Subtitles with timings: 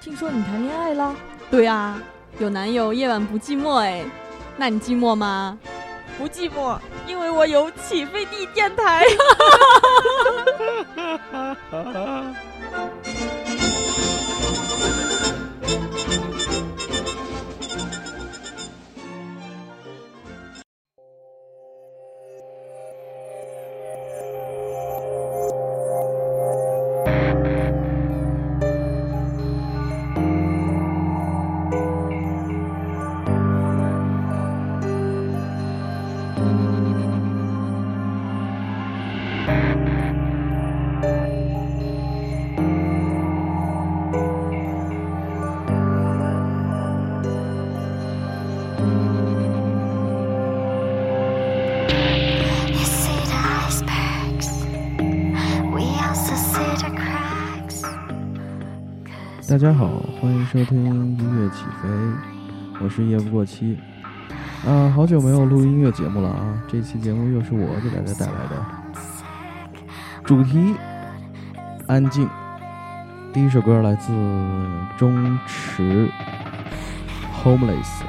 [0.00, 1.14] 听说你谈恋爱了？
[1.50, 2.00] 对啊，
[2.38, 4.04] 有男友夜晚不寂寞哎。
[4.56, 5.58] 那你寂寞吗？
[6.16, 6.78] 不寂寞，
[7.08, 9.04] 因为我有起飞地电台。
[59.64, 59.88] 大家好，
[60.20, 61.88] 欢迎收听音乐起飞，
[62.82, 63.78] 我是夜不过期。
[64.62, 66.62] 啊，好久没有录音乐节目了啊！
[66.68, 68.62] 这期节目又是我给大家带来的，
[70.22, 70.74] 主题
[71.88, 72.28] 安静。
[73.32, 74.12] 第一首歌来自
[74.98, 76.10] 钟池
[77.42, 78.02] ，Homeless。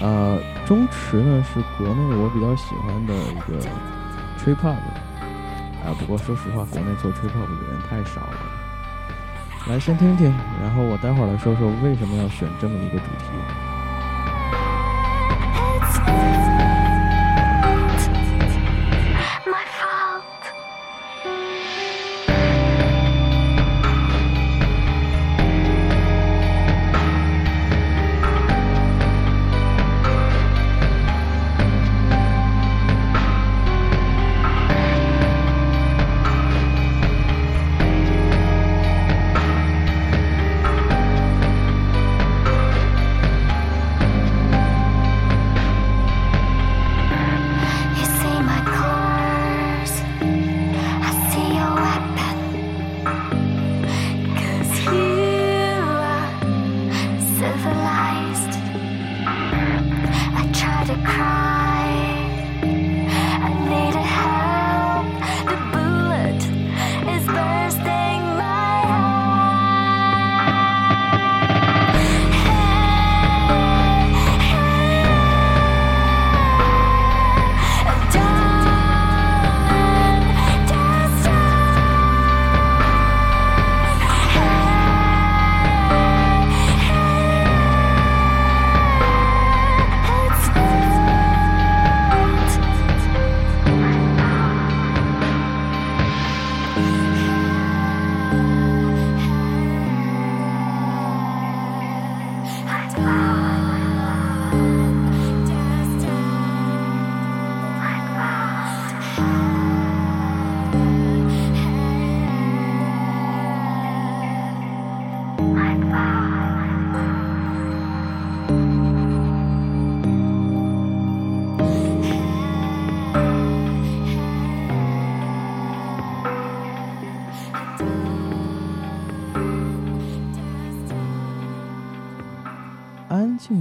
[0.00, 3.68] 啊，钟池呢是国内我比较喜欢的一个
[4.36, 4.76] 吹 pop。
[5.84, 8.57] 啊，不过说实话，国内做吹 pop 的人太少了。
[9.66, 13.24] 来，先听听，然后我待会儿来说说为什么要选这么一个主题。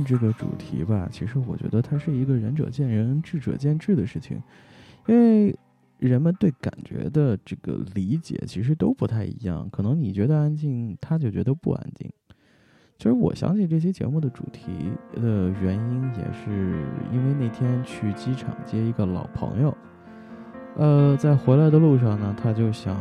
[0.06, 4.42] 这个主题吧，其实我觉得它是一个仁者见仁，智者见智的事情，
[5.06, 5.56] 因为
[5.98, 9.70] 人们对感觉的这个理解其实都不太一样。
[9.70, 12.10] 可能你觉得安静，他就觉得不安静。
[12.98, 19.78] 其实我想起这期节目的主题的原因，也是因为那天去机场接一个老朋友，
[20.78, 22.98] 呃，在回来的路上呢，他就想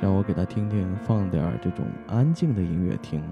[0.00, 3.22] 让我给他听听，放点这种安静的音乐听。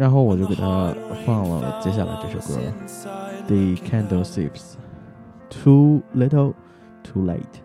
[0.00, 0.94] 然后我就给他
[1.26, 2.58] 放了接下来这首歌
[3.46, 4.76] ，The Candle Thieves。
[5.50, 6.54] Too little,
[7.02, 7.60] too late。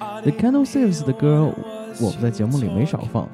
[0.00, 1.54] The Candle Thieves 的歌
[2.00, 3.28] 我们在节目里没少放，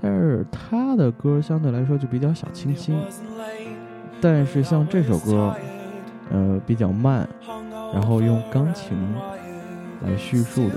[0.00, 2.98] 但是他的歌相对来说就比较小清新。
[4.22, 5.54] 但是像这首歌，
[6.30, 7.28] 呃，比较慢，
[7.92, 8.96] 然后用钢琴
[10.00, 10.76] 来叙述的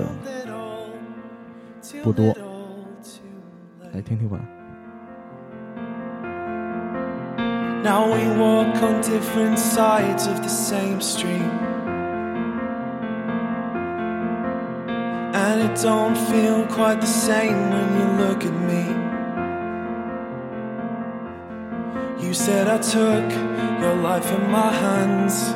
[2.04, 2.26] 不多，
[3.94, 4.38] 来听听吧。
[7.84, 11.52] Now we walk on different sides of the same street.
[15.44, 18.84] And it don't feel quite the same when you look at me.
[22.26, 23.30] You said I took
[23.82, 25.54] your life in my hands.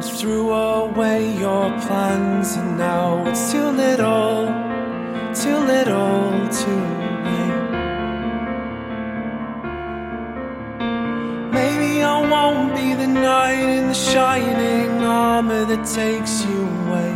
[0.00, 4.46] and threw away your plans, and now it's too little,
[5.34, 6.79] too little, too
[14.12, 17.14] shining armor that takes you away.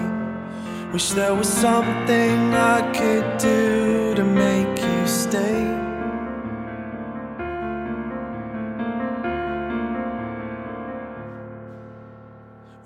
[0.93, 5.63] Wish there was something I could do to make you stay.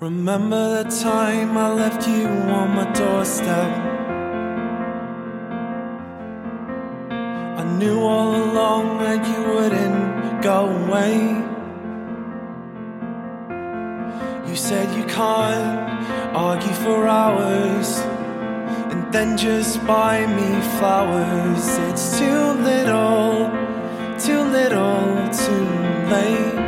[0.01, 2.29] Remember the time I left you
[2.59, 3.71] on my doorstep?
[7.61, 11.48] I knew all along that you wouldn't go away.
[14.59, 17.99] Said you can't argue for hours
[18.91, 21.65] and then just buy me flowers.
[21.89, 23.51] It's too little,
[24.19, 25.69] too little, too
[26.13, 26.59] late.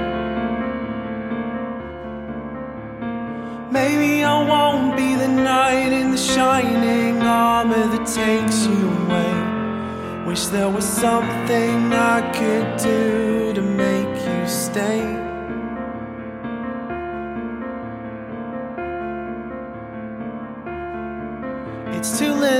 [3.72, 10.26] Maybe I won't be the knight in the shining armor that takes you away.
[10.28, 15.19] Wish there was something I could do to make you stay.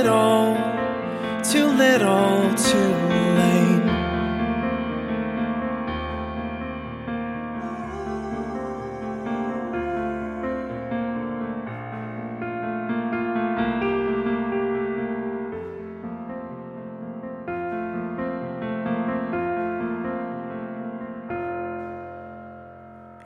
[0.03, 0.55] Little,
[1.43, 2.93] too little, too
[3.37, 3.81] late.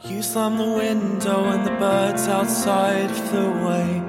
[0.01, 4.04] You slammed the window and the birds outside flew away.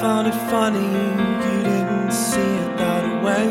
[0.00, 3.48] Found it funny you didn't see it that way.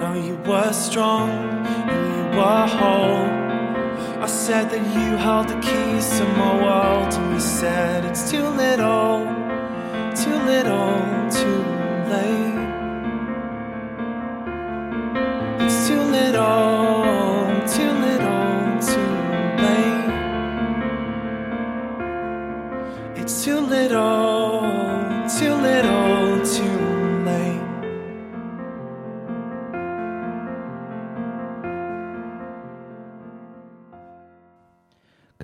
[0.00, 1.28] Now you were strong
[1.90, 3.26] and you were whole.
[4.22, 8.48] I said that you held the keys to my world, and you said it's too
[8.48, 9.26] little,
[10.22, 10.96] too little,
[11.30, 11.62] too
[12.08, 12.53] late.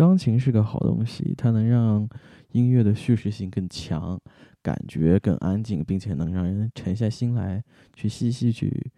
[0.01, 2.09] 钢琴是个好东西，它能让
[2.53, 4.19] 音乐的叙事性更强，
[4.63, 7.63] 感觉更安静，并且能让人沉下心来
[7.93, 8.91] 去细细去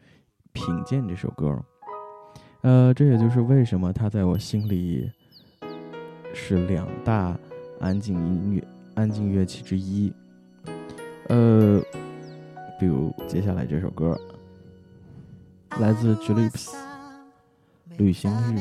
[0.53, 1.61] 品鉴这首歌。
[2.61, 5.11] 呃，这也就是为什么它在我心里
[6.33, 7.37] 是两大
[7.81, 8.65] 安静音乐、
[8.95, 10.13] 安静乐器之一。
[11.29, 11.83] 呃，
[12.79, 14.17] 比如接下来这首歌，
[15.81, 16.69] 来自 Julips
[17.99, 18.61] 《旅行日》。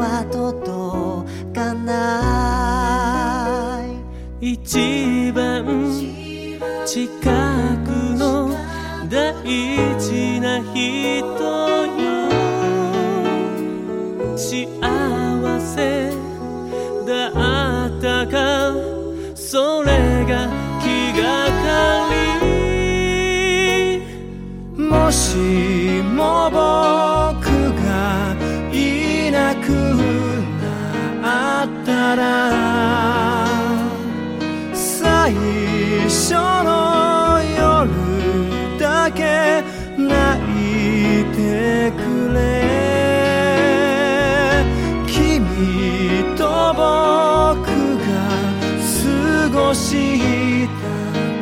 [0.00, 1.90] は届かな
[4.40, 4.50] い。
[4.52, 5.66] 一番
[6.86, 7.04] 近
[7.84, 8.48] くの
[9.10, 9.44] 大
[10.00, 10.80] 事な人
[11.86, 12.00] よ。
[14.36, 14.56] 幸
[15.60, 16.10] せ
[17.06, 17.28] だ
[17.86, 18.72] ったか
[19.34, 20.09] それ
[36.30, 37.90] 初の夜
[38.78, 39.64] だけ
[39.98, 40.08] 泣
[41.20, 41.98] いてく
[42.32, 42.38] れ
[45.08, 47.66] 君と僕
[47.98, 48.06] が
[48.78, 50.70] 過ごした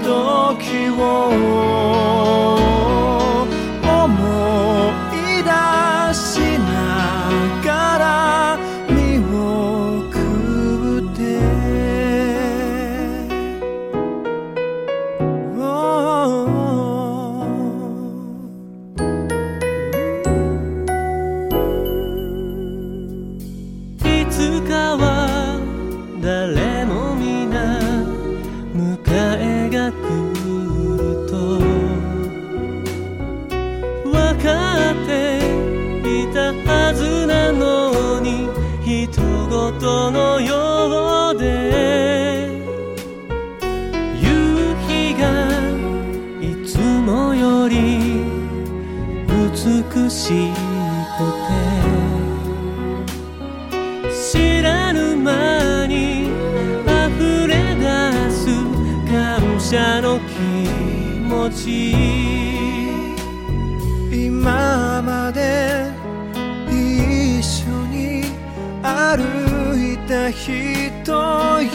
[0.02, 2.47] 時を
[64.12, 65.90] 今まで
[66.68, 68.24] 一緒に
[68.82, 69.24] 歩
[69.74, 70.52] いた人
[71.62, 71.70] よ。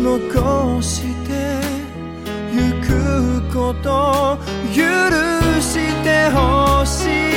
[0.00, 1.60] 残して
[2.50, 4.38] ゆくこと
[4.74, 4.80] 許
[5.60, 7.27] してほしい。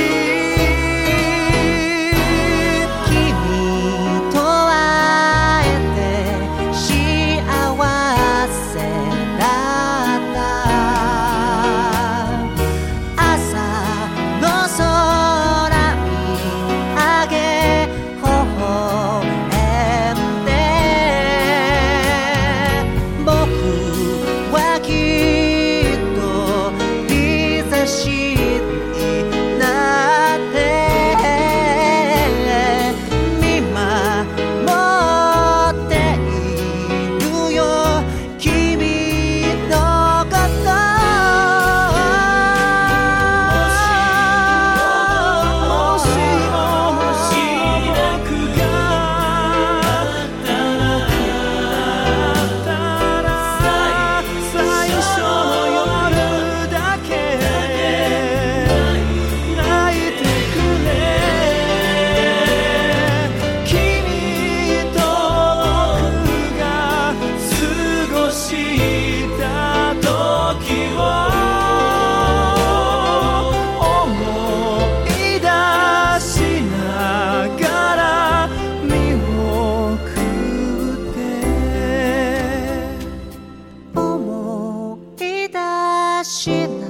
[86.41, 86.87] しな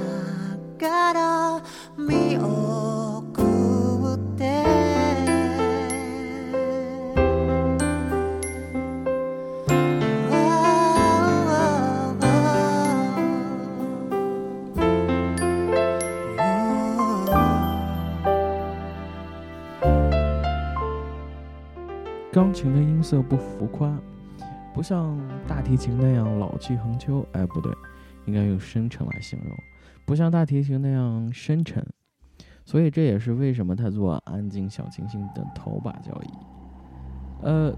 [0.78, 1.62] がら
[1.96, 4.64] 見送って
[22.30, 23.90] 钢琴的音色不浮夸，
[24.72, 25.18] 不像
[25.48, 27.26] 大提琴那样老气横秋。
[27.32, 27.72] 哎，不对，
[28.25, 29.57] 应该用深沉来形容，
[30.05, 31.85] 不像大提琴那样深沉。
[32.65, 36.29] 所以这也是为什么他做安静小清新的头把交椅。
[37.41, 37.73] 呃，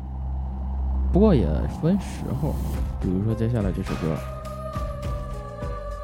[1.11, 1.47] 不过也
[1.81, 2.53] 分时候，
[3.01, 4.15] 比如说接下来这首歌，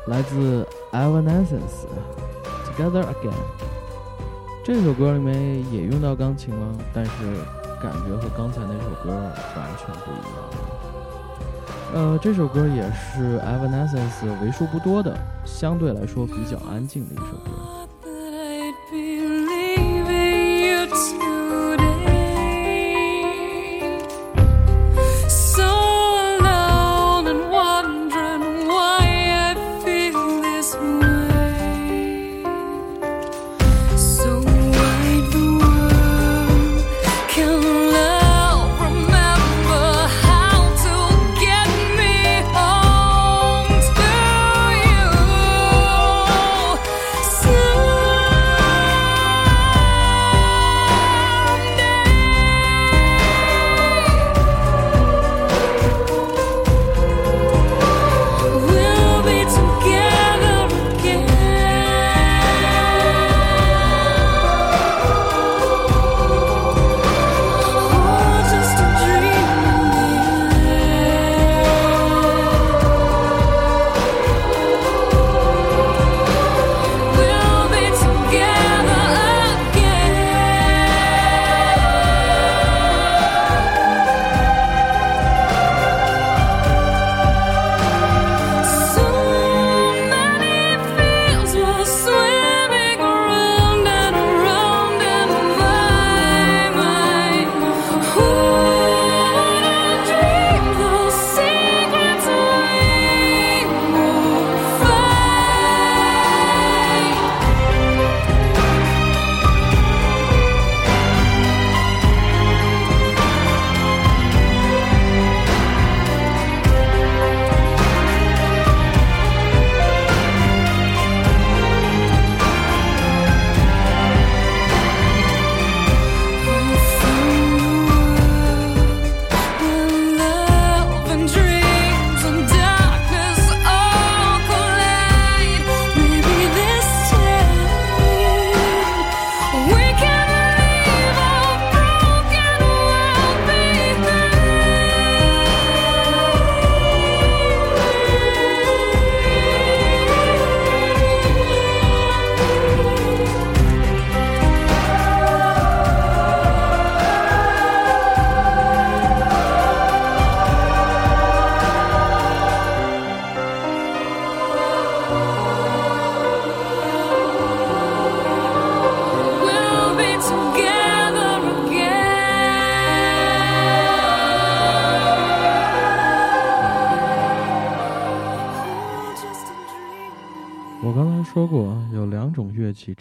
[0.07, 1.85] 来自 Evanescence，
[2.65, 3.29] 《Together Again》。
[4.63, 7.11] 这首歌里面也用到钢琴了，但是
[7.81, 9.11] 感觉和刚才那首歌
[9.55, 10.80] 完全不一样。
[11.93, 17.80] 呃，这首歌也是 Evanescence 为数不多的，相对来说比较安静的一首歌。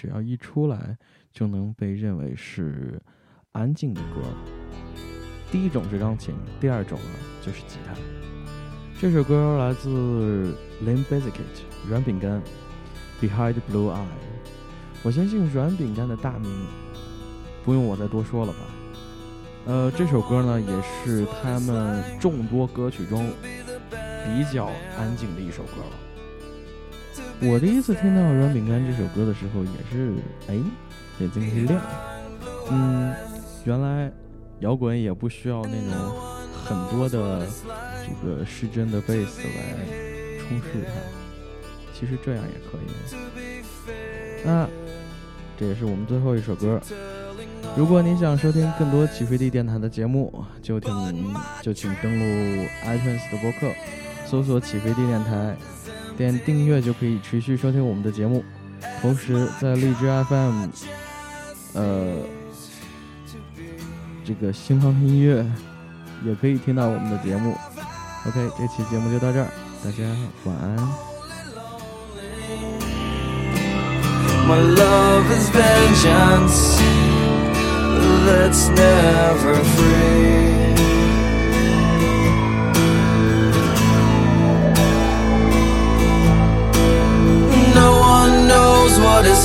[0.01, 0.97] 只要一出来，
[1.31, 2.99] 就能被认为是
[3.53, 4.23] 安静的歌。
[5.53, 7.93] 第一种是钢琴，第二种啊就是吉他。
[8.99, 11.43] 这首歌来自 Lim Bizkit
[11.87, 12.41] 软饼干
[13.21, 14.07] ，Behind Blue Eye。
[15.03, 16.51] 我相信软饼干的大名
[17.63, 18.59] 不用我再多说了吧。
[19.67, 23.31] 呃，这首歌呢也是他们众多歌曲中
[23.91, 26.10] 比较安静的一首歌了。
[27.43, 30.15] 我第一次听到《软饼干》这首歌的时候，也是
[30.49, 30.55] 哎，
[31.19, 31.81] 眼睛一亮。
[32.71, 33.15] 嗯，
[33.65, 34.13] 原来
[34.61, 35.95] 摇滚也不需要那种
[36.65, 37.47] 很多的
[38.05, 39.49] 这个失真的贝斯来
[40.41, 40.93] 充实它，
[41.93, 42.91] 其实这样也可以。
[44.45, 44.69] 那
[45.59, 46.81] 这也是我们最后一首歌。
[47.77, 53.71] 如果你想收听更多起飞地电台的节目，就请就请登录 iTunes 的播客，
[54.27, 55.57] 搜索“起飞地电台”，
[56.21, 58.45] 点订阅就可以持续收听我们的节目。
[59.01, 60.67] 同时，在荔枝 FM，
[61.73, 62.17] 呃，
[64.23, 65.43] 这个新浪音乐
[66.23, 67.57] 也可以听到我们的节目。
[68.27, 69.49] OK，这期节目就到这儿，
[69.83, 70.05] 大家
[70.45, 70.77] 晚安。
[74.47, 76.79] My love is vengeance
[78.27, 80.60] that's never free.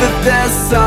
[0.00, 0.85] that there's some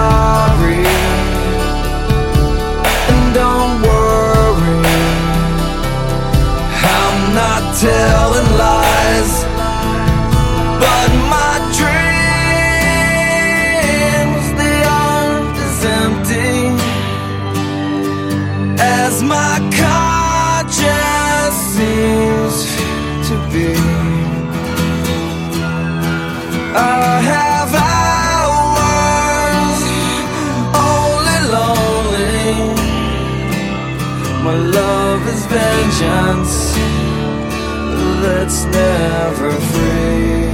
[35.99, 36.73] conscience
[38.23, 40.47] that's never free.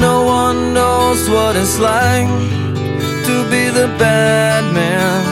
[0.00, 2.28] No one knows what it's like
[3.28, 5.24] to be the bad man,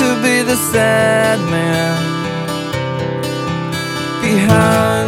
[0.00, 1.98] to be the sad man
[4.22, 5.01] behind.